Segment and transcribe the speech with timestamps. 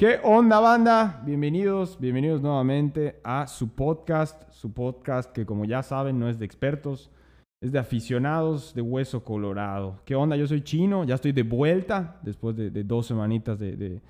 [0.00, 1.20] ¿Qué onda, banda?
[1.26, 6.46] Bienvenidos, bienvenidos nuevamente a su podcast, su podcast que como ya saben no es de
[6.46, 7.10] expertos,
[7.62, 10.00] es de aficionados de hueso colorado.
[10.06, 10.36] ¿Qué onda?
[10.36, 14.00] Yo soy chino, ya estoy de vuelta después de, dos semanitas de,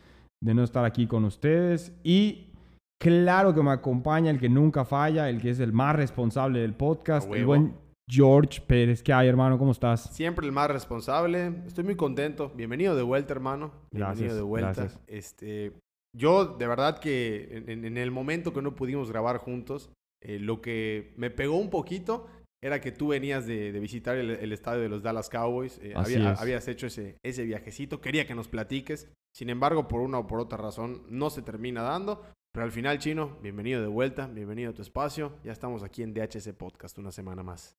[0.41, 2.53] no estar aquí con ustedes y
[3.01, 6.75] claro que me acompaña el que nunca falla, el que es el más responsable del
[6.75, 7.75] podcast, el buen
[8.11, 9.03] George Pérez.
[9.03, 9.57] ¿Qué hay, hermano?
[9.57, 10.11] ¿Cómo estás?
[10.13, 11.63] Siempre el más responsable.
[11.67, 12.51] Estoy muy contento.
[12.57, 13.73] Bienvenido de vuelta, hermano.
[13.93, 14.89] Bienvenido de vuelta.
[15.07, 15.73] Este,
[16.17, 19.91] yo, de verdad que en, el momento que no pudimos grabar juntos,
[20.23, 22.27] eh, lo que me pegó un poquito
[22.63, 25.79] era que tú venías de, visitar el, estadio de los Dallas Cowboys.
[25.81, 28.01] Eh, habías hecho ese, ese viajecito.
[28.01, 29.09] Quería que nos platiques.
[29.33, 32.23] Sin embargo, por una o por otra razón, no se termina dando.
[32.53, 35.39] Pero al final, Chino, bienvenido de vuelta, bienvenido a tu espacio.
[35.45, 37.77] Ya estamos aquí en DHC Podcast una semana más.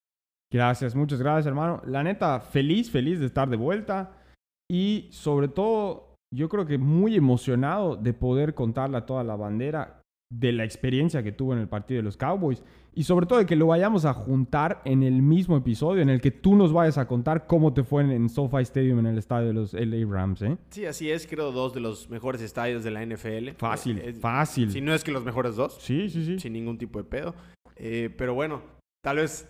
[0.51, 1.81] Gracias, muchas gracias, hermano.
[1.85, 4.11] La neta, feliz, feliz de estar de vuelta.
[4.69, 10.01] Y sobre todo, yo creo que muy emocionado de poder contarle a toda la bandera
[10.31, 12.63] de la experiencia que tuvo en el partido de los Cowboys.
[12.93, 16.19] Y sobre todo de que lo vayamos a juntar en el mismo episodio en el
[16.19, 19.47] que tú nos vayas a contar cómo te fue en, SoFi Stadium en el estadio
[19.47, 20.57] de los LA Rams, ¿eh?
[20.69, 21.27] Sí, así es.
[21.27, 23.51] Creo dos de los mejores estadios de la NFL.
[23.57, 24.71] Fácil, eh, fácil.
[24.71, 25.77] Si no es que los mejores dos.
[25.79, 26.39] Sí, sí, sí.
[26.39, 27.33] Sin ningún tipo de pedo.
[27.77, 28.61] Eh, pero bueno,
[29.01, 29.49] tal vez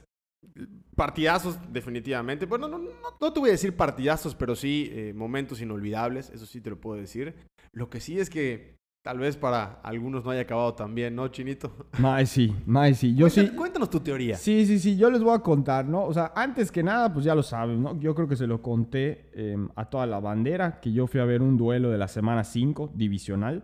[0.95, 2.45] Partidazos, definitivamente.
[2.45, 2.89] Bueno, no, no,
[3.19, 6.79] no, te voy a decir partidazos, pero sí eh, momentos inolvidables, eso sí te lo
[6.79, 7.33] puedo decir.
[7.71, 11.27] Lo que sí es que tal vez para algunos no haya acabado tan bien, ¿no,
[11.29, 11.87] Chinito?
[11.99, 13.15] Más sí, más sí.
[13.15, 13.49] Yo sí.
[13.49, 14.35] Cuéntanos tu teoría.
[14.35, 16.05] Sí, sí, sí, yo les voy a contar, ¿no?
[16.05, 17.99] O sea, antes que nada, pues ya lo saben, ¿no?
[17.99, 21.25] Yo creo que se lo conté em, a toda la bandera, que yo fui a
[21.25, 23.63] ver un duelo de la semana 5, divisional,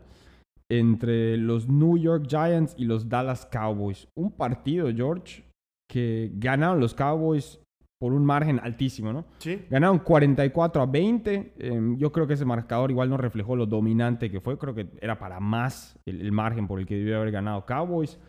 [0.69, 4.07] entre los New York Giants y los Dallas Cowboys.
[4.15, 5.43] Un partido, George,
[5.87, 7.59] que ganaron los Cowboys
[7.99, 9.25] por un margen altísimo, ¿no?
[9.39, 9.65] Sí.
[9.69, 11.53] Ganaron 44 a 20.
[11.57, 14.57] Em, yo creo que ese marcador igual no reflejó lo dominante que fue.
[14.57, 18.19] Creo que era para más el, margen por el que debió haber ganado Cowboys.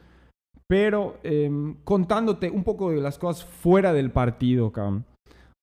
[0.66, 5.04] Pero em, contándote un poco de las cosas fuera del partido, cabrón.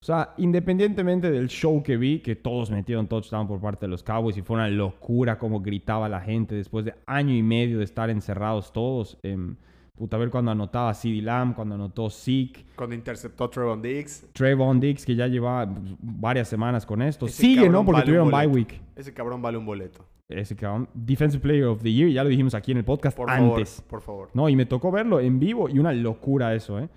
[0.01, 4.03] O sea, independientemente del show que vi, que todos metieron touchdown por parte de los
[4.03, 7.85] Cowboys y fue una locura como gritaba la gente después de año y medio de
[7.85, 9.17] estar encerrados todos.
[9.23, 9.55] Eh,
[9.95, 12.65] Puta, a ver cuando anotaba CD Lamb, cuando anotó Zeke.
[12.75, 14.27] Cuando interceptó Trevon Diggs.
[14.33, 15.65] Trevon Diggs, que ya lleva
[16.01, 17.29] varias semanas con esto.
[17.29, 17.85] Sigue, ¿no?
[17.85, 18.81] Porque tuvieron bye week.
[18.95, 20.05] Ese cabrón vale un boleto.
[20.27, 20.89] Ese cabrón.
[20.93, 23.75] Defensive Player of the Year, ya lo dijimos aquí en el podcast por antes.
[23.75, 24.29] Favor, por favor.
[24.33, 26.89] No, y me tocó verlo en vivo y una locura eso, ¿eh?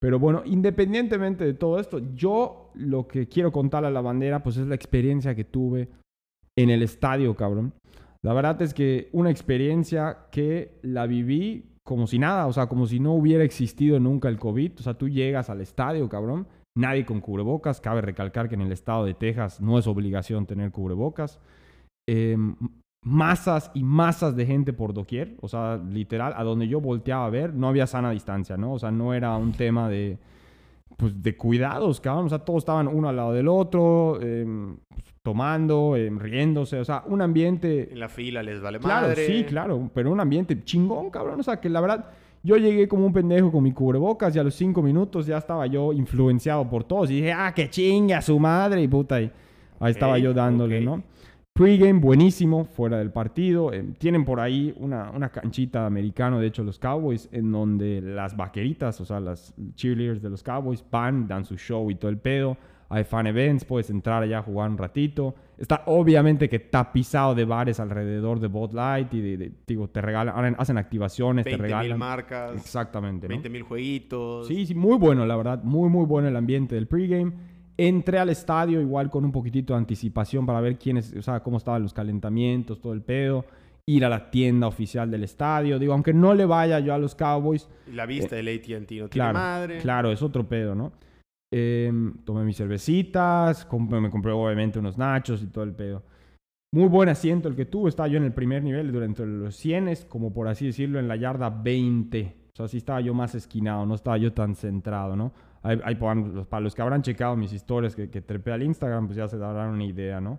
[0.00, 4.56] Pero bueno, independientemente de todo esto, yo lo que quiero contarle a la bandera, pues
[4.56, 5.88] es la experiencia que tuve
[6.56, 7.74] en el estadio, cabrón.
[8.22, 12.88] La verdad es que una experiencia que la viví como si nada, o sea, como
[12.88, 14.72] si no hubiera existido nunca el COVID.
[14.80, 17.80] O sea, tú llegas al estadio, cabrón, nadie con cubrebocas.
[17.80, 21.38] Cabe recalcar que en el estado de Texas no es obligación tener cubrebocas.
[22.08, 22.56] Em,
[23.04, 25.36] masas y masas de gente por doquier.
[25.40, 28.72] O sea, literal, a donde yo volteaba a ver, no había sana distancia, ¿no?
[28.72, 30.18] O sea, no era un tema de,
[30.96, 32.26] pues, de cuidados, cabrón.
[32.26, 34.18] O sea, todos estaban uno al lado del otro.
[34.20, 34.76] Eh,
[35.26, 37.88] tomando, eh, riéndose, o sea, un ambiente...
[37.90, 41.60] En la fila les vale claro, Sí, claro, pero un ambiente chingón, cabrón, o sea,
[41.60, 42.10] que la verdad,
[42.44, 45.66] yo llegué como un pendejo con mi cubrebocas y a los cinco minutos ya estaba
[45.66, 49.28] yo influenciado por todos y dije, ah, qué chinga su madre y puta, y
[49.80, 51.02] ahí estaba yo dándole, ¿no?
[51.56, 53.72] Pre-game buenísimo, fuera del partido.
[53.72, 58.36] Eh, tienen por ahí una, una canchita americana, de hecho, los Cowboys, en donde las
[58.36, 62.18] vaqueritas, o sea, las cheerleaders de los Cowboys, van, dan su show y todo el
[62.18, 62.56] pedo
[62.88, 65.34] hay fan events, puedes entrar allá a jugar un ratito.
[65.58, 70.54] Está obviamente que tapizado de bares alrededor de Bot Light y de, digo, te regalan,
[70.58, 71.88] hacen activaciones, te regalan.
[71.88, 72.54] mil marcas.
[72.54, 73.26] Exactamente.
[73.26, 74.46] 20 mil jueguitos.
[74.46, 75.62] Sí, sí, muy bueno, la verdad.
[75.64, 77.32] Muy, muy bueno el ambiente del pregame.
[77.78, 81.58] Entré al estadio igual con un poquitito de anticipación para ver quiénes, o sea, cómo
[81.58, 83.44] estaban los calentamientos, todo el pedo.
[83.88, 85.78] Ir a la tienda oficial del estadio.
[85.78, 87.68] Digo, aunque no le vaya yo a los Cowboys.
[87.92, 89.78] La vista del ATT no tiene claro, madre.
[89.78, 90.92] Claro, es otro pedo, ¿no?
[91.52, 96.02] Em, tomé mis cervecitas, me compré obviamente unos nachos y todo el pedo.
[96.74, 100.08] Muy buen asiento el que tuve, estaba yo en el primer nivel durante los 100,
[100.08, 102.36] como por así decirlo, en la yarda 20.
[102.52, 105.32] O sea, sí estaba yo más esquinado, no estaba yo tan centrado, ¿no?
[105.66, 109.28] Ahí, para los que habrán checado mis historias que, que trepé al Instagram, pues ya
[109.28, 110.38] se darán una idea, ¿no?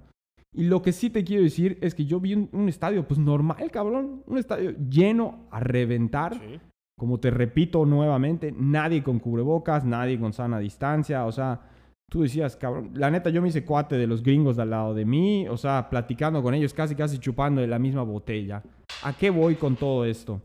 [0.54, 3.70] Y lo que sí te quiero decir es que yo vi un, estadio, pues normal,
[3.72, 4.24] cabrón.
[4.26, 6.34] Un estadio lleno a reventar.
[6.34, 6.60] Sí.
[6.98, 11.62] Como te repito nuevamente, nadie con cubrebocas, nadie con sana distancia, o sea,
[12.10, 14.96] tú decías, cabrón, la neta yo me hice cuate de los gringos de al lado
[14.96, 18.64] de mí, o sea, platicando con ellos, casi casi chupando de la misma botella.
[19.04, 20.42] ¿A qué voy con todo esto?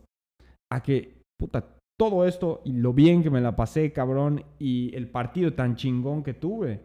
[0.71, 1.65] A que, puta,
[2.03, 6.25] todo esto y lo bien que me la pasé, cabrón, y el partido tan chingón
[6.25, 6.81] que tuve.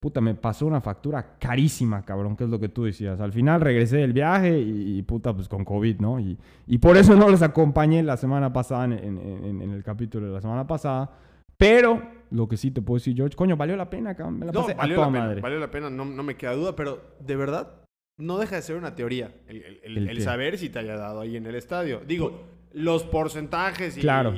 [0.00, 3.18] puta, me pasó una factura carísima, cabrón, que es lo que tú decías.
[3.18, 6.20] Al final regresé del viaje y, puta, pues con COVID, ¿no?
[6.20, 6.38] Y,
[6.68, 10.40] y, por eso no los acompañé la semana pasada, en, en, el capítulo de la
[10.40, 11.10] semana pasada.
[11.56, 12.00] Pero
[12.30, 14.38] lo que sí te puedo decir, George, coño, valió la pena, cabrón.
[14.38, 17.02] Me la pasé valió la pena, Valió la pena, no, no, me queda duda, pero
[17.18, 17.82] de verdad
[18.16, 21.46] no deja de ser una teoría el, el, saber si te haya dado ahí en
[21.46, 22.00] el estadio.
[22.06, 24.34] Digo, los porcentajes y, claro,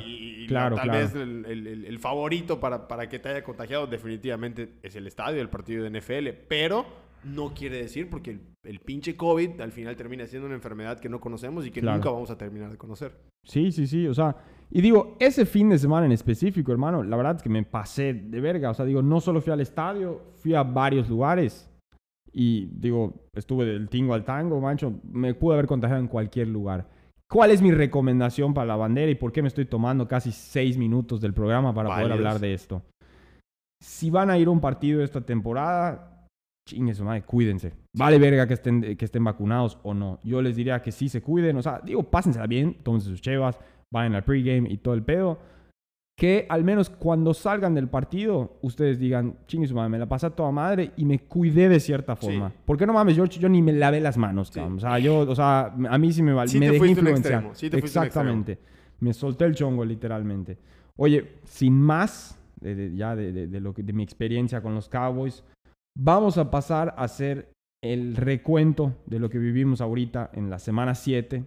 [0.47, 5.41] claro, tal vez el, favorito para, para que te haya contagiado definitivamente es el estadio,
[5.41, 6.85] el partido de NFL, pero
[7.25, 11.19] no quiere decir porque el, pinche COVID al final termina siendo una enfermedad que no
[11.19, 13.13] conocemos y que nunca vamos a terminar de conocer.
[13.45, 14.37] Sí, sí, sí, o sea,
[14.71, 18.13] y digo, ese fin de semana en específico, hermano, la verdad es que me pasé
[18.13, 21.69] de verga, o sea, digo, no solo fui al estadio, fui a varios lugares
[22.31, 26.87] y digo, estuve del tingo al tango, mancho, me pude haber contagiado en cualquier lugar.
[27.31, 30.77] ¿Cuál es mi recomendación para la bandera y por qué me estoy tomando casi seis
[30.77, 32.81] minutos del programa para poder hablar de esto?
[33.81, 36.27] Si van a ir a un partido esta temporada,
[36.67, 37.73] chingue su madre, cuídense.
[37.95, 40.19] Vale verga que estén, que estén vacunados o no.
[40.23, 41.55] Yo les diría que sí se cuiden.
[41.57, 43.59] O sea, digo, pásensela bien, tómense sus chevas,
[43.93, 45.39] vayan al pregame y todo el pedo
[46.19, 50.25] que al menos cuando salgan del partido, ustedes digan, chingue su madre, me la pasé
[50.25, 52.51] a toda madre y me cuidé de cierta forma.
[52.65, 53.39] ¿Por qué no mames, George?
[53.39, 56.33] Yo ni me lavé las manos, O sea, yo, o sea, a mí sí me
[56.33, 56.59] valió.
[56.59, 57.49] me dejé influenciar.
[57.71, 58.59] Exactamente.
[58.99, 60.57] Me solté el chongo, literalmente.
[60.97, 65.45] Oye, sin más, ya de, lo que, de mi experiencia con los Cowboys,
[65.97, 67.49] vamos a pasar a hacer
[67.81, 71.45] el recuento de lo que vivimos ahorita en la semana 7.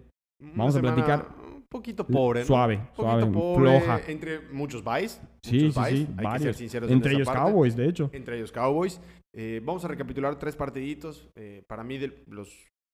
[0.55, 1.42] Vamos a platicar
[1.73, 2.45] poquito pobre.
[2.45, 4.01] Suave, suave, floja.
[4.07, 5.21] Entre muchos buys.
[5.41, 8.09] Sí, sí, sí, Hay que ser sinceros Entre ellos Cowboys, de hecho.
[8.13, 9.01] Entre ellos Cowboys.
[9.35, 11.27] Eh, vamos a recapitular tres partiditos.
[11.35, 12.49] Eh, para mí, de los,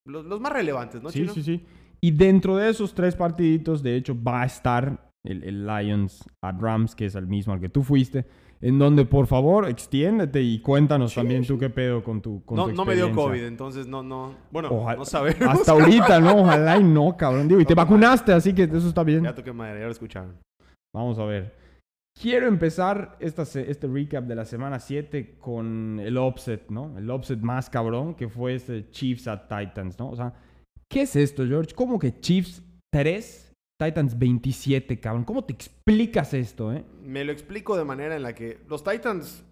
[0.05, 1.65] los, más relevantes, ¿no, Sí, sí, sí.
[2.01, 6.55] Y dentro de esos tres partiditos, de hecho, va a estar el, el Lions at
[6.59, 8.25] Rams, que es el mismo al que tú fuiste
[8.61, 12.67] en donde por favor extiéndete y cuéntanos también tú qué pedo con tu con No,
[12.67, 15.41] no me dio COVID, entonces no, no, bueno, no sabemos.
[15.47, 16.41] Hasta ahorita, ¿no?
[16.41, 17.47] Ojalá y no, cabrón.
[17.47, 19.23] Digo, y te vacunaste, así que eso está bien.
[19.23, 20.35] Ya toqué madre, ya lo escucharon.
[20.93, 21.57] Vamos a ver.
[22.19, 26.97] Quiero empezar esta, este recap de la semana 7 con el offset, ¿no?
[26.97, 30.09] El offset más cabrón, que fue este Chiefs at Titans, ¿no?
[30.09, 30.33] O sea,
[30.89, 31.73] ¿qué es esto, George?
[31.73, 33.48] ¿Cómo que Chiefs 3
[33.79, 35.23] Titans 27, cabrón.
[35.23, 36.83] ¿Cómo te explicas esto, eh?
[37.01, 39.45] Me lo explico de manera en la que los Titans,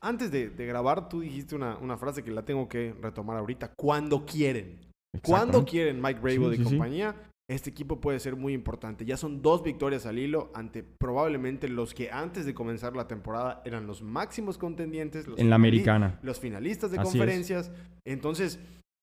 [0.00, 3.72] antes de, grabar, tú dijiste una, una, frase que la tengo que retomar ahorita.
[3.76, 4.80] Cuando quieren.
[5.22, 7.14] Cuando quieren Mike Bravo de compañía,
[7.48, 9.04] este equipo puede ser muy importante.
[9.04, 13.62] Ya son dos victorias al hilo ante probablemente los que antes de comenzar la temporada
[13.64, 15.26] eran los máximos contendientes.
[15.36, 16.18] en la americana.
[16.22, 17.70] Los finalistas de conferencias.
[18.04, 18.58] Entonces,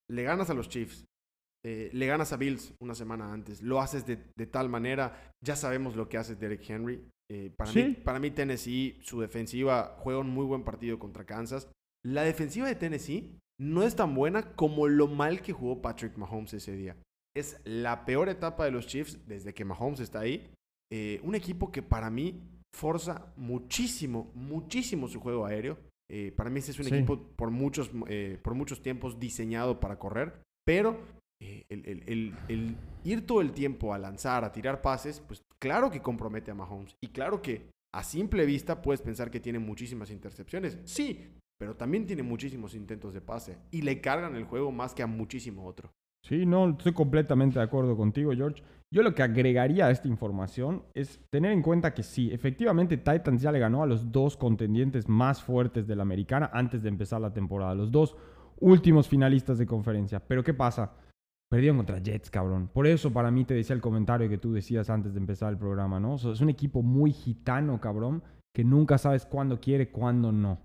[0.09, 1.05] le ganas a los Chiefs.
[1.69, 4.15] Eh, le ganas a Bills una semana antes, lo haces de,
[4.45, 7.05] tal manera, ya sabemos lo que hace Derek Henry.
[7.29, 11.69] Eh, para, mí, para mí, Tennessee, su defensiva juega un muy buen partido contra Kansas.
[12.05, 16.53] La defensiva de Tennessee no es tan buena como lo mal que jugó Patrick Mahomes
[16.53, 16.95] ese día.
[17.35, 20.49] Es la peor etapa de los Chiefs desde que Mahomes está ahí.
[20.89, 22.43] Eh, un equipo que para mí
[22.73, 25.77] forza muchísimo, muchísimo su juego aéreo.
[26.37, 27.91] para mí ese es un equipo por muchos,
[28.41, 30.97] por muchos tiempos diseñado para correr, pero
[31.39, 36.51] eh, el, ir todo el tiempo a lanzar, a tirar pases, pues claro que compromete
[36.51, 36.95] a Mahomes.
[37.01, 40.79] Y claro que a simple vista puedes pensar que tiene muchísimas intercepciones.
[40.86, 41.27] Sí,
[41.58, 43.58] pero también tiene muchísimos intentos de pase.
[43.72, 45.91] Y le cargan el juego más que a muchísimo otro.
[46.24, 48.62] Sí, no, estoy completamente de acuerdo contigo, George.
[48.89, 53.41] Yo lo que agregaría a esta información es tener en cuenta que sí, efectivamente Titans
[53.41, 57.22] ya le ganó a los dos contendientes más fuertes de la americana antes de empezar
[57.22, 58.15] la temporada, los dos
[58.60, 60.20] últimos finalistas de conferencia.
[60.20, 60.94] Pero ¿qué pasa?
[61.50, 62.70] Perdieron contra Jets, cabrón.
[62.74, 65.58] Por eso para mí te decía el comentario que tú decías antes de empezar el
[65.58, 66.16] programa, ¿no?
[66.16, 68.22] es un equipo muy gitano, cabrón,
[68.54, 70.60] que nunca sabes cuándo quiere, cuándo no.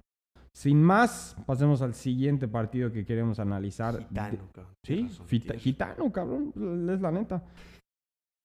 [0.55, 3.99] Sin más, pasemos al siguiente partido que queremos analizar.
[4.09, 4.75] Gitano, cabrón.
[4.83, 5.09] Sí,
[5.59, 6.53] gitano, cabrón,
[6.91, 7.45] es la neta.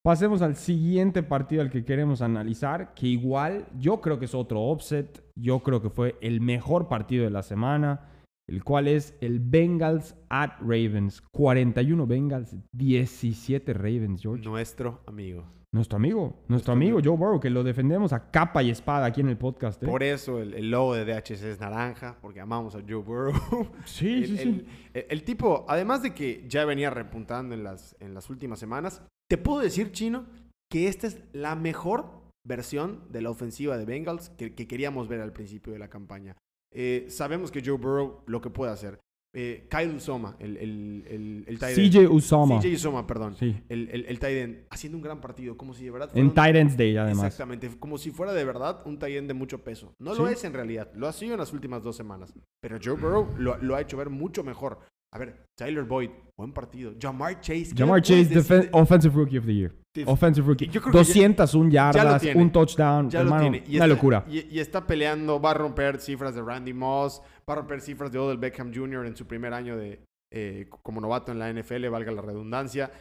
[0.06, 4.62] Pasemos al siguiente partido al que queremos analizar, que igual yo creo que es otro
[4.62, 5.22] offset.
[5.36, 8.08] Yo creo que fue el mejor partido de la semana
[8.50, 11.22] el cual es el Bengals at Ravens.
[11.32, 14.44] 41 Bengals, 17 Ravens, George.
[14.48, 15.46] Nuestro amigo.
[15.74, 19.28] Nuestro amigo, nuestro, amigo, Joe Burrow, que lo defendemos a capa y espada aquí en
[19.28, 19.84] el podcast.
[19.84, 19.86] ¿eh?
[19.86, 23.34] Por eso el, logo de DHS es naranja, porque amamos a Joe Burrow.
[23.86, 24.66] Sí, sí, sí.
[24.94, 29.38] El, tipo, además de que ya venía repuntando en las, en las últimas semanas, te
[29.38, 30.26] puedo decir, Chino,
[30.72, 32.12] que esta es la mejor
[32.48, 36.38] versión de la ofensiva de Bengals que, que queríamos ver al principio de la campaña.
[36.74, 39.00] Eh, sabemos que Joe Burrow lo que puede hacer.
[39.34, 42.60] eh, Kyle Usoma, el, el, el, CJ Usoma.
[42.60, 43.36] CJ Usoma, perdón.
[43.36, 43.56] Sí.
[43.70, 47.26] El, el, el haciendo un gran partido, como si de verdad En Titans Day, además.
[47.26, 49.94] Exactamente, como si fuera de verdad un tight de mucho peso.
[50.00, 52.34] No lo es en realidad, lo ha sido en las últimas dos semanas.
[52.62, 54.80] Pero Joe Burrow lo, lo ha hecho ver mucho mejor.
[55.14, 56.94] A ver, Tyler Boyd, buen partido.
[57.00, 57.74] Jamar Chase.
[57.76, 59.74] Jamar Chase, Offensive Rookie of the Year.
[60.06, 60.68] Offensive Rookie.
[60.68, 63.10] 201 yardas, un touchdown.
[63.10, 64.26] Ya hermano, Y una locura.
[64.28, 68.20] Y, está peleando, va a romper cifras de Randy Moss, va a romper cifras de
[68.20, 69.06] Odell Beckham Jr.
[69.06, 70.00] en su primer año de,
[70.32, 72.92] eh, como novato en la NFL, valga la redundancia.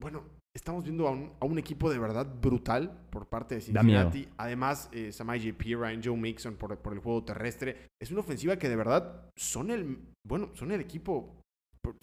[0.00, 0.24] Bueno,
[0.56, 4.28] estamos viendo a un, equipo de verdad brutal por parte de Cincinnati.
[4.38, 5.42] Además, eh, Samaj.
[5.58, 7.88] Ryan, Joe Mixon por, por el juego terrestre.
[8.00, 11.40] Es una ofensiva que de verdad son el, bueno, son el equipo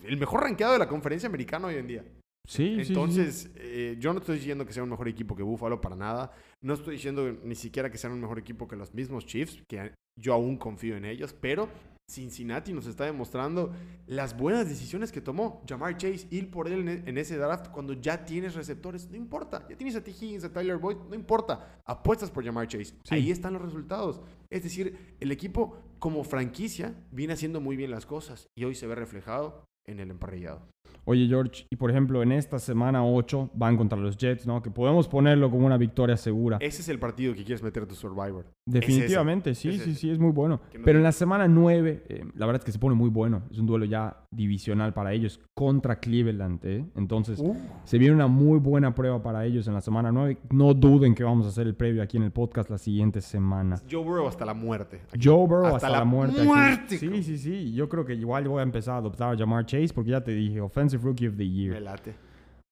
[0.04, 2.04] el mejor rankeado de la conferencia americana hoy en día.
[2.48, 5.98] Sí, Entonces, eh, yo no estoy diciendo que sea un mejor equipo que Buffalo para
[5.98, 6.32] nada.
[6.62, 9.92] No estoy diciendo ni siquiera que sean un mejor equipo que los mismos Chiefs, que
[10.18, 11.68] yo aún confío en ellos, pero
[12.10, 13.74] Cincinnati nos está demostrando
[14.06, 18.24] las buenas decisiones que tomó Jamar Chase, ir por él en ese draft cuando ya
[18.24, 20.12] tienes receptores, no importa, ya tienes a T.
[20.12, 24.22] Higgins, a Tyler Boyd, no importa, apuestas por Jamar Chase, ahí están los resultados.
[24.50, 28.88] Es decir, el equipo como franquicia viene haciendo muy bien las cosas y hoy se
[28.88, 30.66] ve reflejado en el emparrillado.
[31.10, 34.62] Oye, George, y por ejemplo, en esta semana 8 van contra los Jets, ¿no?
[34.62, 36.58] Que podemos ponerlo como una victoria segura.
[36.60, 38.46] Ese es el partido que quieres meter a tu Survivor.
[38.68, 40.60] Definitivamente, sí, sí, sí, es muy bueno.
[40.84, 43.44] Pero en la semana 9, eh, la verdad es que se pone muy bueno.
[43.50, 46.86] Es un duelo ya divisional para ellos contra Cleveland, ¿eh?
[46.96, 47.42] Entonces,
[47.86, 50.38] se viene una muy buena prueba para ellos en la semana 9.
[50.52, 53.82] No duden que vamos a hacer el previo aquí en el podcast la siguiente semana.
[53.90, 55.02] Joe Burrow hasta la muerte.
[55.12, 56.98] Joe Burrow hasta, la, muerte.
[56.98, 57.74] Sí, sí, sí.
[57.74, 60.32] Yo creo que igual voy a empezar a adoptar a Jamar Chase porque ya te
[60.32, 61.82] dije, Offensive Rookie of the Year.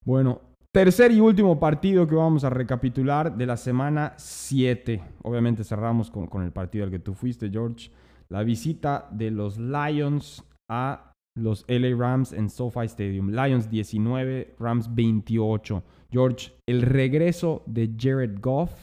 [0.04, 0.42] Bueno,
[0.75, 5.01] tercer y último partido que vamos a recapitular de la semana 7.
[5.24, 7.89] Obviamente cerramos con, con el partido al que tú fuiste, George.
[8.27, 13.29] La visita de los Lions a los LA Rams en SoFi Stadium.
[13.29, 15.82] Lions 19, Rams 28.
[16.12, 18.74] George, el regreso de Jared Goff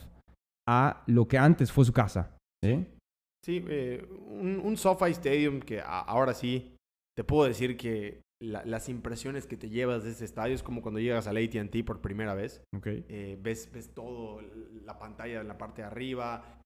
[0.66, 2.34] a lo que antes fue su casa.
[2.64, 6.74] Sí, eh, un, un, SoFi Stadium que ahora sí
[7.14, 11.00] te puedo decir que las impresiones que te llevas de ese estadio es como cuando
[11.00, 12.62] llegas al ATT por primera vez.
[12.76, 13.04] Okay.
[13.08, 14.40] Eh, ves, ves todo,
[14.84, 16.60] la pantalla en la parte de arriba,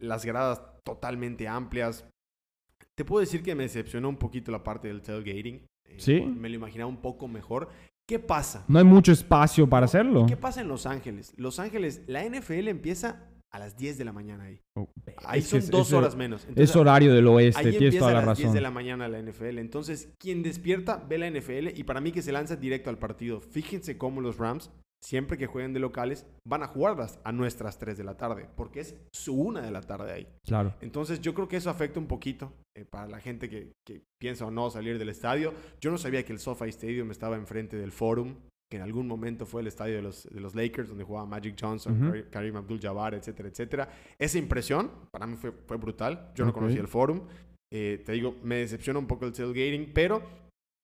[0.00, 2.06] las gradas totalmente amplias.
[2.94, 5.66] Te puedo decir que me decepcionó un poquito la parte del tailgating.
[5.86, 6.20] Eh, sí.
[6.20, 7.70] Me lo imaginaba un poco mejor.
[8.06, 8.64] ¿Qué pasa?
[8.68, 10.26] No hay mucho espacio para hacerlo.
[10.26, 11.32] ¿Qué pasa en Los Ángeles?
[11.36, 14.60] Los Ángeles, la NFL empieza a las 10 de la mañana ahí.
[14.74, 14.88] Oh,
[15.24, 16.46] ahí son dos horas menos.
[16.54, 18.28] es horario del oeste, tienes toda la razón.
[18.28, 19.58] a las 10 de la mañana la NFL.
[19.58, 23.40] Entonces, quien despierta ve la NFL y para mí que se lanza directo al partido.
[23.40, 24.70] Fíjense cómo los Rams,
[25.02, 28.80] siempre que jueguen de locales, van a jugarlas a nuestras 3 de la tarde, porque
[28.80, 30.28] es su una de la tarde ahí.
[30.44, 30.74] Claro.
[30.80, 34.44] Entonces, yo creo que eso afecta un poquito eh, para la gente que, que, piensa
[34.44, 35.54] o no salir del estadio.
[35.80, 38.34] Yo no sabía que el SoFi Stadium estaba enfrente del Forum
[38.70, 41.56] que en algún momento fue el estadio de los, de los Lakers, donde jugaba Magic
[41.58, 43.88] Johnson, Karim Abdul-Jabbar, etcétera, etcétera.
[44.18, 46.32] Esa impresión para mí fue, fue brutal.
[46.34, 47.22] Yo no conocía el forum.
[47.70, 50.22] Eh, te digo, me decepciona un poco el tailgating, pero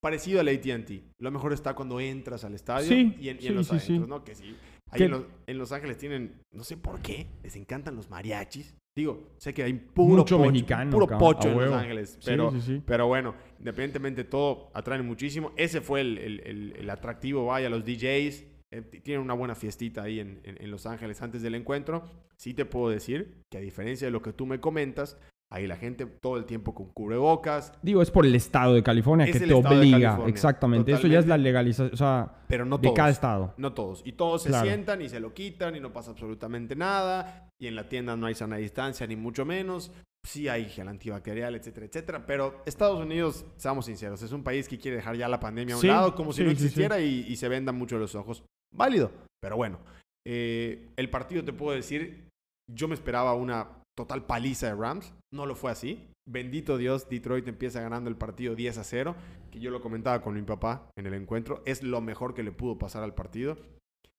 [0.02, 1.02] parecido al AT&T.
[1.18, 4.24] Lo mejor está cuando entras al estadio y, en, los adentros, ¿no?
[4.24, 4.54] Que sí.
[4.90, 8.74] Ahí en los, en los, Ángeles tienen, no sé por qué, les encantan los mariachis.
[8.96, 12.52] Digo, sé que hay puro Mucho pocho, mexicano, puro pocho en Los Ángeles, pero,
[12.86, 15.52] pero bueno, independientemente todo atrae muchísimo.
[15.56, 18.44] Ese fue el, el, el, atractivo, vaya, los DJs.
[18.70, 22.04] Eh, tienen una buena fiestita ahí en, en, Los Ángeles antes del encuentro.
[22.36, 25.18] Sí te puedo decir que a diferencia de lo que tú me comentas,
[25.54, 27.72] Ahí la gente todo el tiempo con cubrebocas.
[27.80, 30.18] Digo, es por el estado de California que te obliga.
[30.26, 30.90] Exactamente.
[30.90, 31.94] Eso ya es la legalización.
[31.94, 33.54] O sea, Pero no de cada estado.
[33.56, 34.02] No todos.
[34.04, 37.48] Y todos se sientan y se lo quitan y no pasa absolutamente nada.
[37.56, 39.92] Y en la tienda no hay sana distancia, ni mucho menos.
[40.26, 42.26] Sí hay gel antibacterial, etcétera, etcétera.
[42.26, 45.78] Pero Estados Unidos, seamos sinceros, es un país que quiere dejar ya la pandemia a
[45.78, 48.42] un lado como si no existiera y, se vendan mucho los ojos.
[48.74, 49.12] Válido.
[49.40, 49.78] Pero bueno,
[50.26, 52.28] eh, el partido te puedo decir,
[52.68, 55.14] yo me esperaba una total paliza de Rams.
[55.32, 56.08] No lo fue así.
[56.26, 59.14] Bendito Dios, Detroit empieza ganando el partido 10 a 0,
[59.50, 61.62] que yo lo comentaba con mi papá en el encuentro.
[61.66, 63.58] Es lo mejor que le pudo pasar al partido.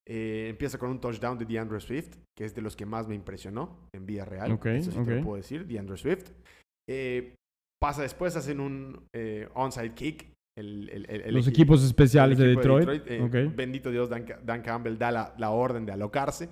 [0.08, 3.16] Eh, empieza con un touchdown de DeAndre Swift, que es de los que más me
[3.16, 4.52] impresionó en vía real.
[4.66, 6.30] Eso sí te lo puedo decir, DeAndre Swift.
[6.88, 7.34] Eh,
[7.82, 10.32] pasa después, hacen un eh, onside kick.
[10.56, 13.04] los equipos especiales de Detroit.
[13.56, 16.50] Bendito Dios, Dan, Campbell da la, la orden de alocarse.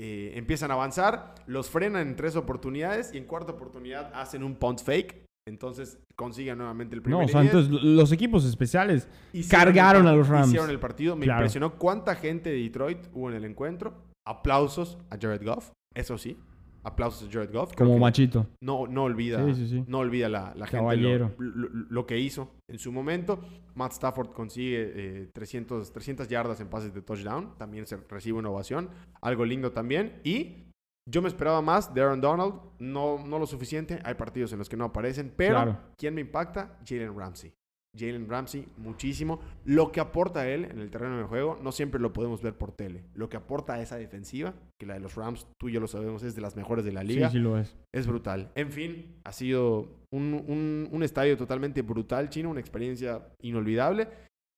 [0.00, 4.54] Eh, empiezan a avanzar, los frenan en tres oportunidades y en cuarta oportunidad hacen un
[4.54, 5.24] punt fake.
[5.48, 7.20] Entonces consiguen nuevamente el primer.
[7.20, 9.08] No, o sea, entonces los equipos especiales
[9.48, 10.48] cargaron a los Rams.
[10.48, 11.16] Hicieron el partido.
[11.16, 13.94] Me impresionó cuánta gente de Detroit hubo en el encuentro.
[14.26, 16.36] Aplausos a Jared Goff, eso sí.
[16.82, 17.74] Aplausos a Jared Goff.
[17.74, 18.46] Como machito.
[18.60, 19.44] No, no olvida,
[19.86, 23.40] No olvida la, la gente lo, que hizo en su momento.
[23.74, 27.56] Matt Stafford consigue 300, eh, 300 yardas en pases de touchdown.
[27.58, 28.90] También se recibe una ovación.
[29.20, 30.20] Algo lindo también.
[30.24, 30.68] Y
[31.08, 32.54] yo me esperaba más de Aaron Donald.
[32.78, 33.98] No, no lo suficiente.
[34.04, 35.32] Hay partidos en los que no aparecen.
[35.36, 36.78] Pero, ¿quién me impacta?
[36.86, 37.52] Jalen Ramsey.
[37.96, 39.40] Jalen Ramsey muchísimo.
[39.64, 42.72] Lo que aporta él en el terreno de juego no siempre lo podemos ver por
[42.72, 43.04] tele.
[43.14, 45.88] Lo que aporta a esa defensiva, que la de los Rams, tú y yo lo
[45.88, 47.28] sabemos, es de las mejores de la liga.
[47.28, 47.76] Sí, sí lo es.
[47.94, 48.50] Es brutal.
[48.54, 54.08] En fin, ha sido un, un estadio totalmente brutal, Chino, una experiencia inolvidable.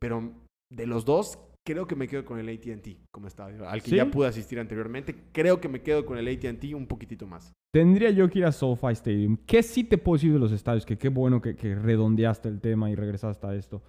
[0.01, 0.33] Pero
[0.73, 4.11] de los dos, creo que me quedo con el ATT como estadio, al que ya
[4.11, 5.14] pude asistir anteriormente.
[5.33, 7.52] Creo que me quedo con el ATT un poquitito más.
[7.73, 9.37] Tendría yo que ir a SoFi Stadium.
[9.47, 10.85] ¿Qué sí te puedo decir de los estadios?
[10.85, 13.83] Que qué bueno que, redondeaste el tema y regresaste a esto.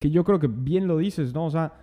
[0.00, 1.46] Que yo creo que bien lo dices, ¿no?
[1.46, 1.74] O sea,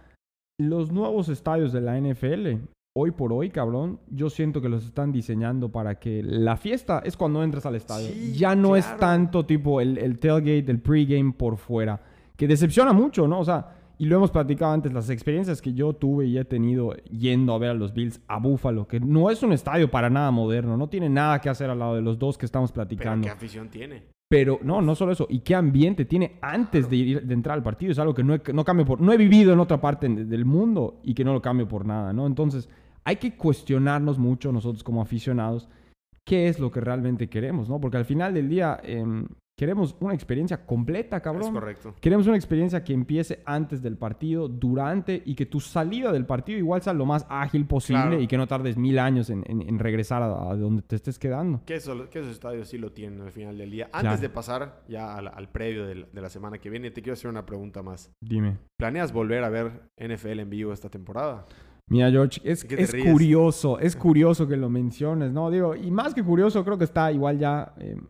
[0.59, 2.63] los nuevos estadios de la NFL,
[2.95, 7.17] hoy por hoy, cabrón, yo siento que los están diseñando para que la fiesta es
[7.17, 8.09] cuando entras al estadio.
[8.33, 12.01] ya no es tanto tipo el, el tailgate, el pregame por fuera.
[12.35, 13.39] Que decepciona mucho, ¿no?
[13.39, 16.95] O sea, y lo hemos platicado antes, las experiencias que yo tuve y he tenido
[17.09, 20.31] yendo a ver a los Bills a Buffalo, que no es un estadio para nada
[20.31, 23.25] moderno, no tiene nada que hacer al lado de los dos que estamos platicando.
[23.25, 24.03] Pero ¿Qué afición tiene?
[24.29, 27.63] Pero no, no solo eso, y qué ambiente tiene antes de, ir, de entrar al
[27.63, 30.09] partido, es algo que no, he, no cambio por, no he vivido en otra parte
[30.09, 32.25] del mundo y que no lo cambio por nada, ¿no?
[32.25, 32.67] Entonces,
[33.03, 35.69] hay que cuestionarnos mucho nosotros como aficionados
[36.25, 37.79] qué es lo que realmente queremos, ¿no?
[37.79, 39.05] Porque al final del día, eh,
[39.55, 41.43] Queremos una experiencia completa, cabrón.
[41.43, 41.95] Es correcto.
[42.01, 46.57] Queremos una experiencia que empiece antes del partido, durante y que tu salida del partido
[46.57, 49.43] igual sea lo más ágil posible y que no tardes mil años en,
[49.79, 51.61] regresar a, donde te estés quedando.
[51.65, 53.89] Que, eso, que esos estadios sí lo tienen al final del día.
[53.93, 57.45] Antes de pasar ya al, previo de la, semana que viene, te quiero hacer una
[57.45, 58.11] pregunta más.
[58.21, 58.57] Dime.
[58.77, 61.45] ¿Planeas volver a ver NFL en vivo esta temporada?
[61.89, 65.51] Mira, George, es, es curioso, es curioso que lo menciones, ¿no?
[65.51, 68.07] Digo, y más que curioso, creo que está igual ya em,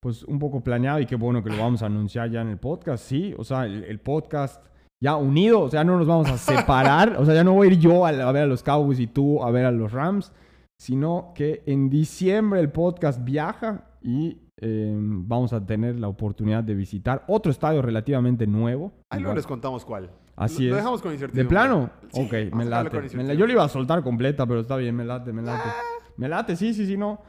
[0.00, 2.58] pues un poco planeado y qué bueno que lo vamos a anunciar ya en el
[2.58, 4.64] podcast, sí, o sea, el, podcast
[5.00, 7.72] ya unido, o sea, no nos vamos a separar, o sea, ya no voy a
[7.72, 10.32] ir yo a, ver a los Cowboys y tú a ver a los Rams,
[10.78, 16.74] sino que en diciembre el podcast viaja y em, vamos a tener la oportunidad de
[16.74, 18.92] visitar otro estadio relativamente nuevo.
[19.10, 20.10] Ahí no les contamos cuál.
[20.36, 20.76] Así lo, es.
[20.76, 21.42] dejamos con incertidumbre.
[21.42, 21.90] ¿De plano?
[22.12, 23.36] ok, me late.
[23.36, 25.64] yo le iba a soltar completa, pero está bien, me late, me late.
[25.64, 25.74] Ah.
[26.16, 27.20] Me late, sí, sí, sí, no.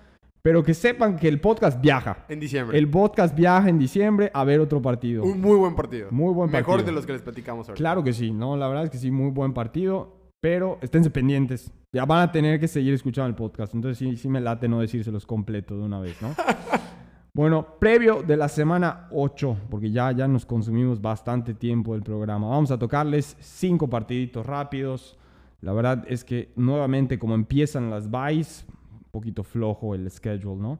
[0.41, 2.25] Pero que sepan que el podcast viaja.
[2.29, 2.77] En diciembre.
[2.77, 5.23] El podcast viaja en diciembre a ver otro partido.
[5.23, 6.07] Un muy buen partido.
[6.11, 6.67] Muy buen partido.
[6.67, 7.77] Mejor de los que les platicamos ahora.
[7.77, 8.55] Claro que sí, ¿no?
[8.55, 10.15] La verdad es que sí, muy buen partido.
[10.39, 11.71] Pero esténse pendientes.
[11.91, 13.75] Ya van a tener que seguir escuchando el podcast.
[13.75, 16.29] Entonces sí, sí me late no decírselos completo de una vez, ¿no?
[17.33, 22.47] bueno, previo de la semana 8, porque ya, ya nos consumimos bastante tiempo del programa.
[22.47, 25.17] Vamos a tocarles cinco partiditos rápidos.
[25.59, 28.65] La verdad es que nuevamente como empiezan las buys,
[29.11, 30.79] poquito flojo el schedule, ¿no?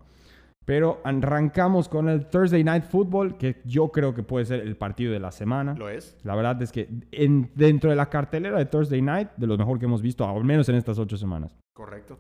[0.66, 5.12] Pero arrancamos con el Thursday Night Football, que yo creo que puede ser el partido
[5.12, 5.74] de la semana.
[5.74, 6.16] Lo es.
[6.24, 9.80] La verdad es que en, dentro de la cartelera de Thursday Night, de lo mejor
[9.80, 11.58] que hemos visto, al menos en estas ocho semanas.
[11.76, 12.20] Correcto.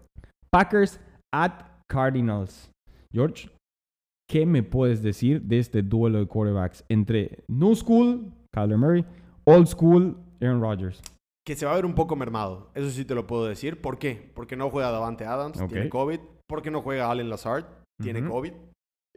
[0.52, 1.00] Packers
[1.32, 1.52] at
[1.88, 2.72] Cardinals.
[3.14, 3.52] George,
[4.28, 9.06] ¿qué me puedes decir de este duelo de quarterbacks entre New School, Kyler Murray,
[9.46, 11.02] Old School, Aaron Rodgers?
[11.50, 12.70] Que se va a ver un poco mermado.
[12.76, 13.82] Eso sí te lo puedo decir.
[13.82, 14.30] ¿Por qué?
[14.36, 16.20] Porque no juega Davante Adams, tiene COVID.
[16.46, 17.66] Porque no juega Allen Lazard,
[18.00, 18.54] tiene COVID.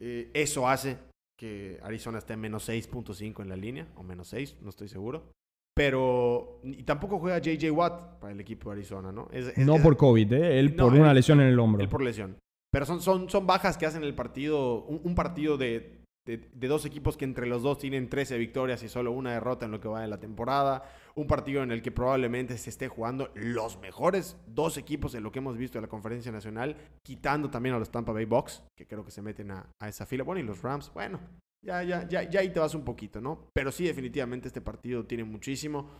[0.01, 0.97] Eh, eso hace
[1.39, 5.31] que Arizona esté en menos 6.5 en la línea, o menos 6, no estoy seguro.
[5.77, 9.29] Pero y tampoco juega JJ Watt para el equipo de Arizona, ¿no?
[9.59, 10.59] no por COVID, ¿eh?
[10.59, 11.83] él por una lesión en el hombro.
[11.83, 12.39] Él por lesión.
[12.71, 17.17] Pero son, son, son bajas que hacen el partido, un partido de de, dos equipos
[17.17, 20.03] que entre los dos tienen 13 victorias y solo una derrota en lo que va
[20.03, 20.85] de la temporada.
[21.15, 25.33] Un partido en el que probablemente se esté jugando los mejores dos equipos en lo
[25.33, 28.87] que hemos visto de la Conferencia Nacional, quitando también a los Tampa Bay Bucks, que
[28.87, 30.25] creo que se meten a, esa fila.
[30.25, 31.21] Bueno, y los Rams, bueno,
[31.65, 33.49] ya, ya, ya, ya ahí te vas un poquito, ¿no?
[33.53, 35.91] Pero sí, definitivamente este partido tiene muchísimo.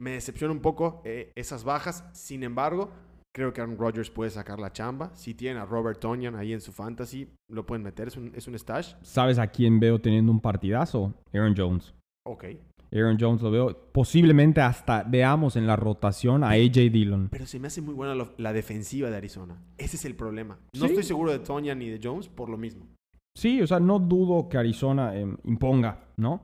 [0.00, 2.04] Me decepciona un poco eh, esas bajas.
[2.12, 2.90] Sin embargo,
[3.36, 5.10] Creo que Aaron Rodgers puede sacar la chamba.
[5.14, 8.08] Si tiene a Robert Tonyan ahí en su fantasy, lo pueden meter.
[8.08, 8.94] Es un, es un stash.
[9.02, 11.12] ¿Sabes a quién veo teniendo un partidazo?
[11.34, 11.94] Aaron Jones.
[12.24, 12.44] Ok.
[12.90, 13.90] Aaron Jones lo veo.
[13.92, 17.28] Posiblemente hasta veamos en la rotación a AJ Dillon.
[17.30, 19.62] Pero se me hace muy buena la defensiva de Arizona.
[19.76, 20.58] Ese es el problema.
[20.72, 22.86] No estoy seguro de Tonyan ni de Jones por lo mismo.
[23.36, 26.40] Sí, o sea, no dudo que Arizona em, imponga, ¿no?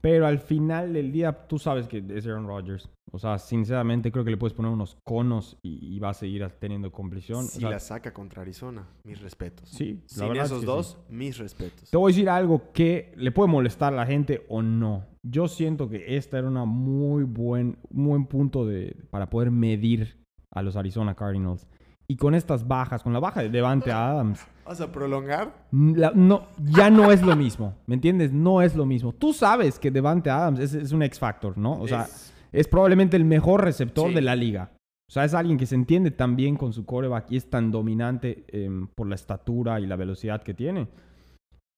[0.00, 2.88] Pero al final del día, tú sabes que es Aaron Rodgers.
[3.12, 6.92] O sea, sinceramente creo que le puedes poner unos conos y, va a seguir teniendo
[6.92, 7.46] compleción.
[7.46, 9.68] Si la saca contra Arizona, mis respetos.
[9.68, 11.90] Sí, la Sin esos dos, mis respetos.
[11.90, 15.04] Te voy a decir algo que le puede molestar a la gente o no.
[15.22, 20.62] Yo siento que esta era una muy buen, buen punto de, para poder medir a
[20.62, 21.66] los Arizona Cardinals.
[22.06, 24.40] Y con estas bajas, con la baja de Devante Adams.
[24.66, 25.66] ¿Vas a prolongar?
[25.70, 27.74] no, ya no es lo mismo.
[27.86, 28.32] ¿Me entiendes?
[28.32, 29.12] No es lo mismo.
[29.12, 31.80] Tú sabes que Devante Adams es, un X-Factor, ¿no?
[31.80, 32.08] O sea,
[32.52, 34.72] es, probablemente el mejor receptor de la liga.
[35.08, 37.70] O sea, es alguien que se entiende tan bien con su coreback y es tan
[37.70, 40.88] dominante em, por la estatura y la velocidad que tiene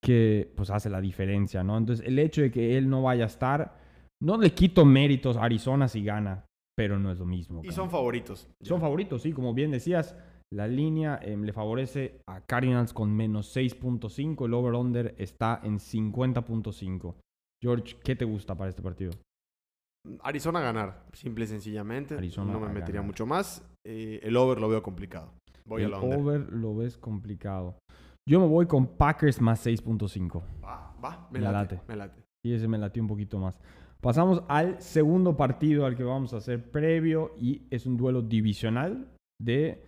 [0.03, 1.77] que pues hace la diferencia, ¿no?
[1.77, 3.79] Entonces, el hecho de que él no vaya a estar,
[4.21, 6.45] no le quito méritos a Arizona si gana,
[6.77, 7.61] pero no es lo mismo.
[7.63, 8.49] Y son favoritos.
[8.61, 10.15] Son favoritos, sí, como bien decías,
[10.51, 17.15] la línea em, le favorece a Cardinals con menos 6.5, el over-under está en 50.5.
[17.61, 19.11] George, ¿qué te gusta para este partido?
[20.21, 22.17] Arizona ganar, simple y sencillamente.
[22.37, 23.65] no me metería mucho más.
[23.85, 25.31] Eh, el over lo veo complicado.
[25.65, 27.77] Voy el over lo ves complicado.
[28.25, 30.41] Yo me voy con Packers más 6.5.
[30.63, 32.23] Va, va, me, late, Me late.
[32.45, 33.59] Y ese me late un poquito más.
[34.01, 39.07] Pasamos al segundo partido al que vamos a hacer previo y es un duelo divisional
[39.41, 39.81] de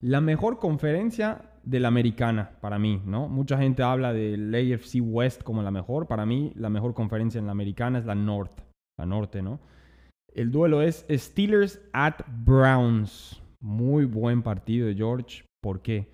[0.00, 3.28] la mejor conferencia de la americana para mí, ¿no?
[3.28, 6.06] Mucha gente habla del AFC West como la mejor.
[6.06, 8.60] Para mí, la mejor conferencia en la americana es la North,
[8.98, 9.60] la norte, ¿no?
[10.32, 13.42] El duelo es Steelers at Browns.
[13.60, 15.44] Muy buen partido de George.
[15.62, 16.08] ¿Por qué?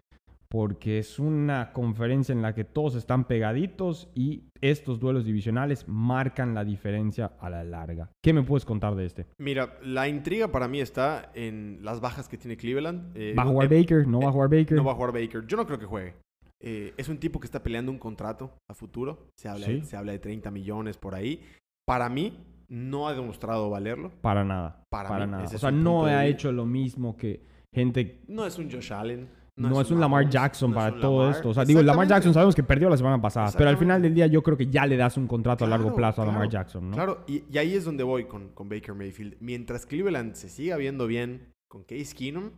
[0.52, 6.52] porque es una conferencia en la que todos están pegaditos y estos duelos divisionales marcan
[6.52, 8.10] la diferencia a la larga.
[8.22, 9.24] ¿Qué me puedes contar de este?
[9.38, 13.16] Mira, la intriga para mí está en las bajas que tiene Cleveland.
[13.16, 14.06] Eh, ¿Va a jugar Baker?
[14.06, 14.76] ¿No va a jugar Baker?
[14.76, 15.46] No va a jugar Baker.
[15.46, 16.16] Yo no creo que juegue.
[16.60, 19.28] Eh, es un tipo que está peleando un contrato a futuro.
[19.38, 21.40] Se habla, se habla de 30 millones por ahí.
[21.86, 24.10] Para mí, no ha demostrado valerlo.
[24.22, 24.82] Para nada.
[24.88, 25.44] Para, nada.
[25.44, 28.22] O sea, no ha hecho lo mismo que gente...
[28.28, 29.28] No es un Josh Allen.
[29.54, 31.50] No, es, un Lamar Jackson para todo esto.
[31.50, 34.14] O sea, digo, Lamar Jackson sabemos que perdió la semana pasada, pero al final del
[34.14, 36.88] día yo creo que ya le das un contrato a largo plazo a Lamar Jackson,
[36.88, 36.96] ¿no?
[36.96, 39.36] Claro, y, ahí es donde voy con, con, Baker Mayfield.
[39.40, 42.50] Mientras Cleveland se siga viendo bien con Case Keenum.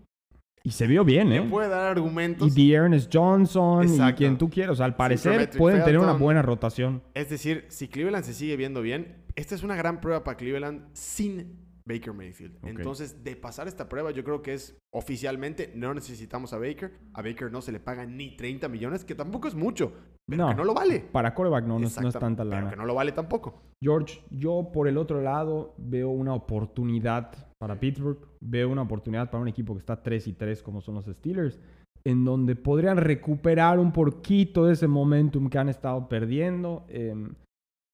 [0.62, 1.42] Y se vio bien, ¿eh?
[1.42, 2.56] puede dar argumentos.
[2.56, 4.74] Y Ernest Johnson y quien tú quieras.
[4.74, 7.02] O sea, al parecer pueden tener una buena rotación.
[7.14, 10.88] Es decir, si Cleveland se sigue viendo bien, esta es una gran prueba para Cleveland
[10.92, 12.56] sin Baker Mayfield.
[12.62, 16.92] Entonces, de pasar esta prueba, yo creo que es oficialmente no necesitamos a Baker.
[17.12, 19.92] A Baker no se le paga ni 30 millones, que tampoco es mucho,
[20.26, 21.00] pero no, que no lo vale.
[21.00, 22.62] Para coreback no, no, es tanta lana.
[22.62, 23.62] Pero que no lo vale tampoco.
[23.82, 29.42] George, yo por el otro lado veo una oportunidad para Pittsburgh, veo una oportunidad para
[29.42, 31.60] un equipo que está 3 y 3 como son los Steelers,
[32.06, 36.86] en donde podrían recuperar un poquito de ese momentum que han estado perdiendo.
[36.88, 37.34] Em,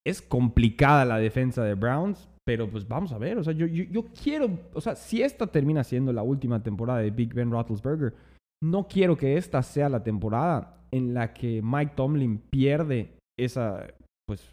[0.07, 4.07] es complicada la defensa de Browns, pero pues vamos a ver, o sea, yo, yo,
[4.23, 8.15] quiero, o sea, si esta termina siendo la última temporada de Big Ben Roethlisberger,
[8.63, 13.87] no quiero que esta sea la temporada en la que Mike Tomlin pierde esa,
[14.27, 14.53] pues,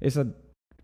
[0.00, 0.26] esa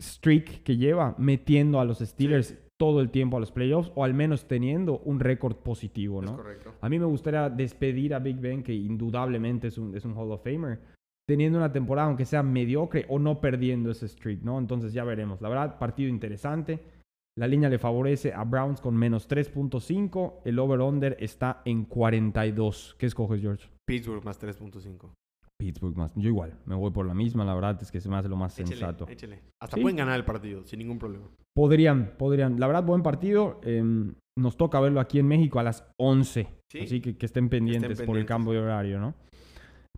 [0.00, 4.12] streak que lleva metiendo a los Steelers todo el tiempo a los playoffs o al
[4.12, 6.36] menos teniendo un récord positivo, ¿no?
[6.36, 6.74] correcto.
[6.80, 10.32] A mí me gustaría despedir a Big Ben, que indudablemente es un, es un Hall
[10.32, 10.80] of Famer,
[11.26, 14.58] teniendo una temporada, aunque sea mediocre, o no perdiendo ese streak, ¿no?
[14.58, 15.40] Entonces ya veremos.
[15.40, 16.80] La verdad, partido interesante.
[17.38, 20.40] La línea le favorece a Browns con menos 3.5.
[20.44, 22.96] El over-under está en 42.
[22.98, 23.68] ¿Qué escoges, George?
[23.86, 25.10] Pittsburgh más 3.5.
[25.58, 26.12] Pittsburgh más.
[26.14, 27.44] Yo igual, me voy por la misma.
[27.44, 29.08] La verdad es que se me hace lo más sensato.
[29.08, 29.40] Échale.
[29.62, 31.26] Hasta pueden ganar el partido sin ningún problema.
[31.54, 32.60] Podrían, podrían.
[32.60, 33.60] La verdad, buen partido.
[33.62, 36.48] Em, nos toca verlo aquí en México a las 11.
[36.82, 39.14] Así que, que estén pendientes por el cambio de horario, ¿no?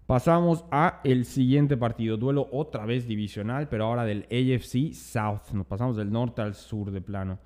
[0.06, 5.54] Pasamos a el siguiente partido, duelo otra vez divisional, pero ahora del AFC South.
[5.54, 7.38] Nos pasamos del norte al sur de plano.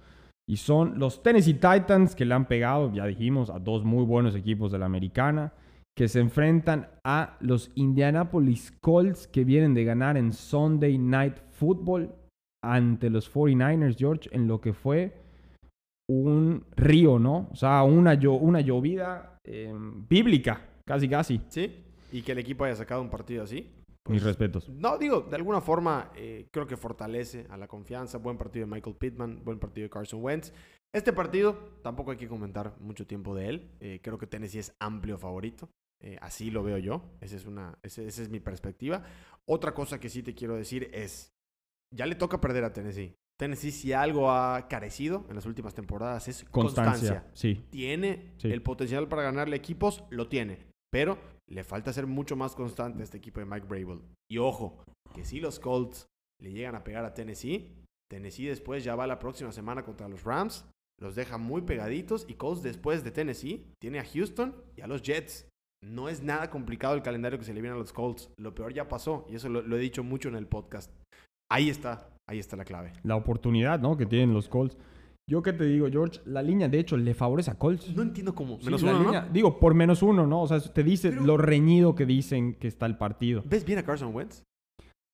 [0.49, 4.35] Y son los Tennessee Titans que le han pegado, ya dijimos, a dos muy buenos
[4.35, 5.53] equipos de la americana,
[5.97, 12.13] que se enfrentan a los Indianapolis Colts que vienen de ganar en Sunday Night Football
[12.65, 15.23] ante los 49ers, George, en lo que fue
[16.11, 17.51] un río, ¿no?
[17.53, 21.41] O sea, una, una llovida em, bíblica, casi, casi.
[21.49, 23.71] Sí y que el equipo haya sacado un partido así.
[24.09, 24.69] Mis pues, respetos.
[24.69, 28.19] No, digo, de alguna forma eh, creo que fortalece a la confianza.
[28.19, 30.53] Buen partido de Michael Pittman, buen partido de Carson Wentz.
[30.95, 33.71] Este partido tampoco hay que comentar mucho tiempo de él.
[33.81, 35.69] Eh, creo que Tennessee es amplio favorito.
[36.01, 37.03] Eh, así lo veo yo.
[37.21, 39.03] Esa es, una, esa es mi perspectiva.
[39.47, 41.35] Otra cosa que sí te quiero decir es,
[41.95, 43.15] ya le toca perder a Tennessee.
[43.39, 47.27] Tennessee si algo ha carecido en las últimas temporadas es constancia.
[47.35, 47.67] Sí.
[47.71, 50.67] Tiene el potencial para ganarle equipos, lo tiene.
[50.91, 51.19] Pero
[51.51, 54.03] le falta ser mucho más constante a este equipo de Mike Brable.
[54.31, 54.83] Y ojo,
[55.15, 56.07] que si los Colts
[56.41, 57.75] le llegan a pegar a Tennessee,
[58.11, 60.65] Tennessee después ya va la próxima semana contra los Rams,
[61.01, 65.03] los deja muy pegaditos y Colts después de Tennessee tiene a Houston y a los
[65.03, 65.49] Jets.
[65.85, 68.31] No es nada complicado el calendario que se le viene a los Colts.
[68.37, 70.93] Lo peor ya pasó y eso lo, lo he dicho mucho en el podcast.
[71.51, 72.93] Ahí está, ahí está la clave.
[73.05, 73.97] La oportunidad, ¿no?
[73.97, 74.77] Que tienen los Colts.
[75.29, 77.95] Yo qué te digo, George, la línea de hecho le favorece a Colts.
[77.95, 78.59] No entiendo cómo.
[78.65, 79.23] Menos uno, ¿no?
[79.31, 80.41] Digo, por menos uno, ¿no?
[80.41, 83.43] O sea, te dice lo reñido que dicen que está el partido.
[83.45, 84.43] ¿Ves bien a Carson Wentz?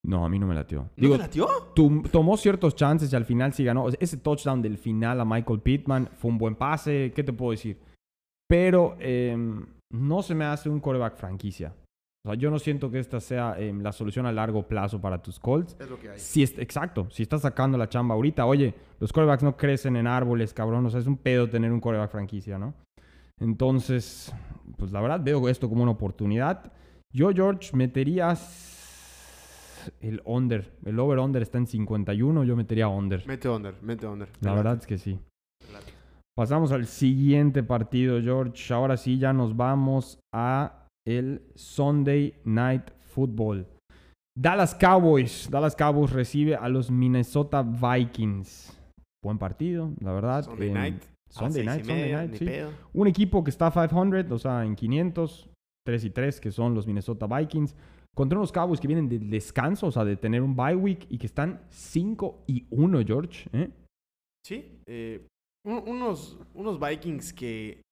[0.05, 0.89] No, a mí no me latió.
[0.97, 1.49] ¿No te latió?
[2.13, 3.89] tomó ciertos chances y al final sí ganó.
[3.89, 7.13] ese touchdown del final a Michael Pittman fue un buen pase.
[7.13, 7.81] ¿Qué te puedo decir?
[8.49, 11.75] Pero em, no se me hace un coreback franquicia.
[12.25, 15.21] O sea, yo no siento que esta sea em, la solución a largo plazo para
[15.21, 15.77] tus Colts.
[15.79, 16.19] Es lo que hay.
[16.19, 17.07] Si es, exacto.
[17.11, 20.87] Si estás sacando la chamba ahorita, oye, los corebacks no crecen en árboles, cabrón.
[20.87, 22.73] O sea, es un pedo tener un coreback franquicia, ¿no?
[23.39, 24.33] Entonces,
[24.79, 26.73] pues la verdad veo esto como una oportunidad.
[27.13, 28.73] Yo, George, meterías
[30.01, 30.73] el under.
[30.87, 32.45] El over-under está en 51.
[32.45, 33.27] Yo metería under.
[33.27, 34.31] Mete under, mete under.
[34.41, 35.19] La verdad es que sí.
[36.35, 38.73] Pasamos al siguiente partido, George.
[38.73, 43.67] Ahora sí, ya nos vamos a el Sunday Night Football.
[44.37, 45.49] Dallas Cowboys.
[45.51, 48.79] Dallas Cowboys recibe a los Minnesota Vikings.
[49.23, 50.45] Buen partido, la verdad.
[50.45, 51.03] Sunday Night.
[51.31, 52.47] Sunday Night, Sunday Night, sí.
[52.93, 55.51] Un equipo que está 500, o sea, en 500,
[55.85, 57.75] 3 y 3, que son los Minnesota Vikings
[58.15, 61.19] contra unos Cowboys que vienen de descanso, o sea, de tener un bye week y
[61.19, 63.49] que están 5 y 1, George.
[63.53, 63.71] ¿eh?
[64.47, 65.27] Sí, eh,
[65.67, 67.83] unos, unos Vikings que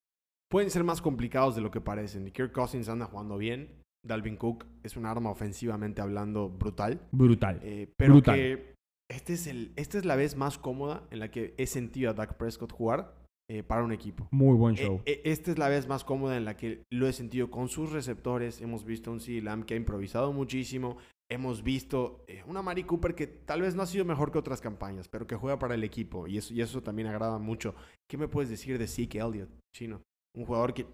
[0.52, 2.30] pueden ser más complicados de lo que parecen.
[2.30, 3.70] Kirk Cousins anda jugando bien.
[4.06, 7.00] Dalvin Cook es un arma ofensivamente hablando brutal.
[7.10, 7.58] Brutal.
[7.62, 8.74] Eh, pero que
[9.10, 12.14] este es el, esta es la vez más cómoda en la que he sentido a
[12.14, 13.14] Dak Prescott jugar
[13.48, 14.28] eh, para un equipo.
[14.30, 15.00] Muy buen show.
[15.06, 17.68] Eh, eh, esta es la vez más cómoda en la que lo he sentido con
[17.68, 18.60] sus receptores.
[18.60, 19.40] Hemos visto un C.
[19.40, 20.98] Lamb que ha improvisado muchísimo.
[21.30, 25.08] Hemos visto una Mari Cooper que tal vez no ha sido mejor que otras campañas,
[25.08, 27.74] pero que juega para el equipo y eso, y eso también agrada mucho.
[28.06, 30.02] ¿Qué me puedes decir de Zeke Elliott, chino?
[30.36, 30.86] Un jugador que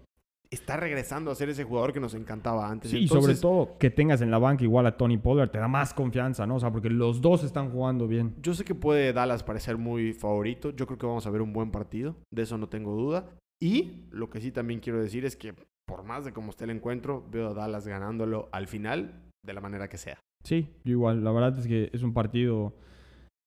[0.51, 2.91] está regresando a ser ese jugador que nos encantaba antes.
[2.91, 5.67] Sí, y sobre todo que tengas en la banca igual a Tony Pollard, te da
[5.67, 6.55] más confianza, ¿no?
[6.55, 8.35] O sea, porque los dos están jugando bien.
[8.41, 10.71] Yo sé que puede Dallas parecer muy favorito.
[10.71, 12.15] Yo creo que vamos a ver un buen partido.
[12.31, 13.29] De eso no tengo duda.
[13.61, 15.53] Y lo que sí también quiero decir es que
[15.85, 19.61] por más de cómo esté el encuentro, veo a Dallas ganándolo al final de la
[19.61, 20.19] manera que sea.
[20.43, 21.23] Sí, yo igual.
[21.23, 22.73] La verdad es que es un partido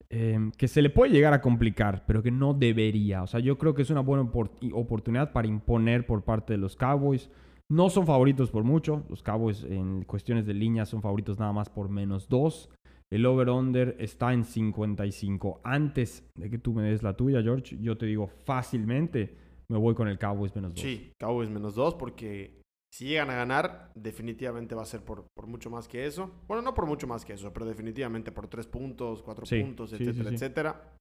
[0.09, 3.23] Em, que se le puede llegar a complicar, pero que no debería.
[3.23, 4.29] O sea, yo creo que es una buena
[4.73, 7.31] oportunidad para imponer por parte de los Cowboys.
[7.69, 9.03] No son favoritos por mucho.
[9.09, 12.69] Los Cowboys en cuestiones de línea son favoritos nada más por menos 2.
[13.11, 15.61] El over-under está en 55.
[15.63, 19.35] Antes de que tú me des la tuya, George, yo te digo fácilmente
[19.69, 20.81] me voy con el Cowboys menos 2.
[20.81, 22.62] Sí, Cowboys menos 2 porque
[22.93, 26.29] si llegan a ganar, definitivamente va a ser por, por, mucho más que eso.
[26.47, 30.29] Bueno, no por mucho más que eso, pero definitivamente por tres puntos, cuatro puntos, etcétera,
[30.29, 30.97] etcétera.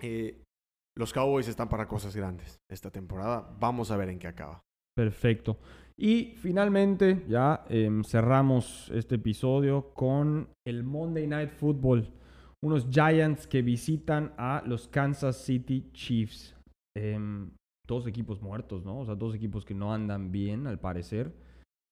[0.00, 0.42] Eh,
[0.96, 3.54] los Cowboys están para cosas grandes esta temporada.
[3.60, 4.64] Vamos a ver en qué acaba.
[4.96, 5.58] Perfecto.
[5.96, 12.12] Y finalmente ya em, cerramos este episodio con el Monday Night Football.
[12.64, 16.56] Unos Giants que visitan a los Kansas City Chiefs.
[16.96, 17.52] Em,
[17.88, 19.00] dos equipos muertos, ¿no?
[19.00, 21.34] O sea, dos equipos que no andan bien, al parecer.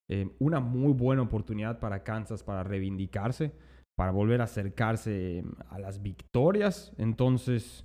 [0.08, 3.52] Eh, una muy buena oportunidad para Kansas para reivindicarse,
[3.96, 6.92] para volver a acercarse em, a las victorias.
[6.98, 7.84] Entonces,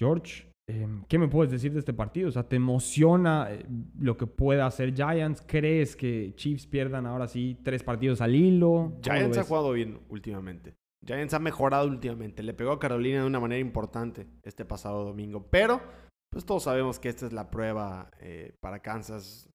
[0.00, 2.30] George, em, ¿qué me puedes decir de este partido?
[2.30, 3.64] O sea, ¿te emociona eh,
[3.96, 5.44] lo que pueda hacer Giants?
[5.46, 8.98] ¿Crees que Chiefs pierdan ahora sí tres partidos al hilo?
[9.02, 10.74] Giants ha jugado bien últimamente.
[11.06, 12.42] Giants ha mejorado últimamente.
[12.42, 15.46] Le pegó a Carolina de una manera importante este pasado domingo.
[15.50, 15.80] Pero
[16.32, 19.50] pues todos sabemos que esta es la prueba eh, para Kansas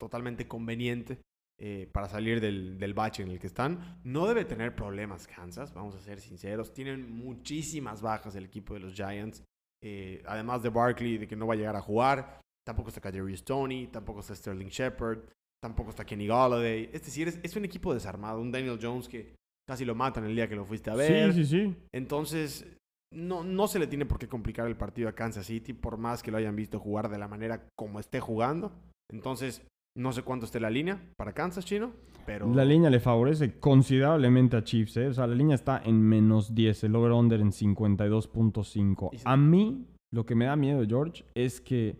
[0.00, 1.18] totalmente conveniente
[1.60, 4.00] eh, para salir del, del, bache en el que están.
[4.04, 6.72] No debe tener problemas Kansas, vamos a ser sinceros.
[6.72, 9.44] Tienen muchísimas bajas el equipo de los Giants.
[9.82, 12.40] Eh, además de Barkley, de que no va a llegar a jugar.
[12.64, 15.18] Tampoco está Kadarius Stoney, tampoco está Sterling Shepard,
[15.62, 16.90] tampoco está Kenny Galladay.
[16.92, 18.40] Es decir, es, es, un equipo desarmado.
[18.40, 19.34] Un Daniel Jones que
[19.68, 21.32] casi lo matan el día que lo fuiste a ver.
[21.34, 21.76] Sí, sí, sí.
[21.92, 22.66] Entonces,
[23.14, 26.22] no, no se le tiene por qué complicar el partido a Kansas City, por más
[26.22, 28.72] que lo hayan visto jugar de la manera como esté jugando.
[29.10, 29.62] Entonces,
[29.96, 31.92] no sé cuánto esté la línea para Kansas, Chino,
[32.26, 32.52] pero...
[32.52, 35.08] La línea le favorece considerablemente a Chiefs, ¿eh?
[35.08, 39.22] O sea, la línea está en menos 10, el over-under en 52.5.
[39.24, 41.96] A mí, lo que me da miedo, George, es que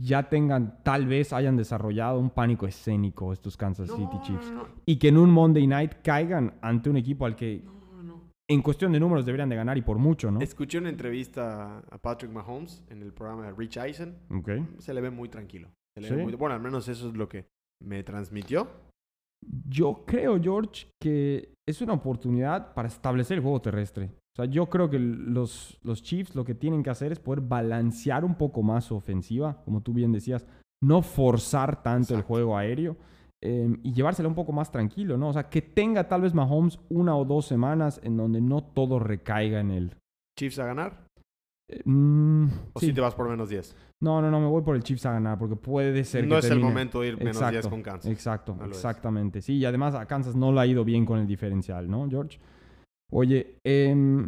[0.00, 4.52] ya tengan, tal vez hayan desarrollado un pánico escénico estos Kansas City Chiefs.
[4.86, 7.64] y que en un Monday Night caigan ante un equipo al que
[8.48, 10.40] en cuestión de números deberían de ganar y por mucho, ¿no?
[10.40, 14.16] Escuché una entrevista a Patrick Mahomes en el programa de Rich Eisen.
[14.78, 15.68] Se le ve muy tranquilo.
[16.38, 17.46] Bueno, al menos eso es lo que
[17.82, 18.68] me transmitió.
[19.68, 24.10] Yo creo, George, que es una oportunidad para establecer el juego terrestre.
[24.32, 27.40] O sea, yo creo que los, los Chiefs lo que tienen que hacer es poder
[27.40, 30.46] balancear un poco más su ofensiva, como tú bien decías,
[30.82, 32.96] no forzar tanto el juego aéreo
[33.46, 35.28] Em, y llevársela un poco más tranquilo, ¿no?
[35.28, 38.98] O sea, que tenga tal vez Mahomes una o dos semanas en donde no todo
[38.98, 39.96] recaiga en él.
[40.38, 41.04] ¿Chiefs a ganar?
[41.84, 43.76] Mm, ¿O si te vas por menos 10?
[44.02, 46.46] No, no, no, me voy por el Chiefs a ganar porque puede ser no es
[46.46, 48.10] el momento de ir menos 10 con Kansas.
[48.10, 49.42] Exacto, exactamente.
[49.42, 52.40] Sí, y además a Kansas no le ha ido bien con el diferencial, ¿no, George?
[53.12, 54.26] Oye, eh,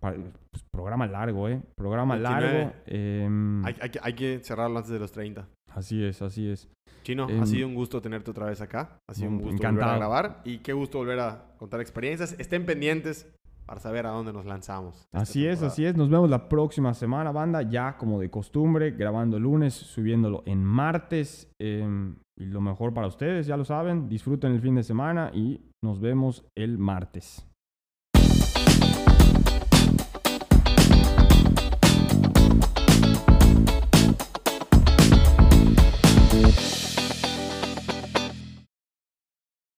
[0.00, 1.62] pues, programa largo, ¿eh?
[1.76, 2.72] Programa largo.
[2.86, 5.48] Em, hay, hay, que cerrarlo antes de los 30.
[5.68, 6.68] Así es, así es.
[7.02, 9.00] Chino, ha em, sido un gusto tenerte otra vez acá.
[9.08, 12.34] Ha sido un gusto volver a grabar y qué gusto volver a contar experiencias.
[12.38, 13.26] Estén pendientes
[13.68, 15.06] para saber a dónde nos lanzamos.
[15.12, 15.94] Así es, así es.
[15.94, 20.64] Nos vemos la próxima semana, banda, ya como de costumbre, grabando el lunes, subiéndolo en
[20.64, 21.52] martes.
[21.58, 25.60] Em, y lo mejor para ustedes, ya lo saben, disfruten el fin de semana y
[25.82, 27.46] nos vemos el martes.